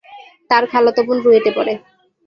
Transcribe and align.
তার 0.49 0.63
খালাতো 0.71 1.01
বোন 1.07 1.17
রুয়েটে 1.25 1.51
পড়ে। 1.57 1.73